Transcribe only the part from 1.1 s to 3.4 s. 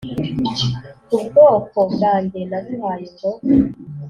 ubwoko bwanjye naguhaye ngo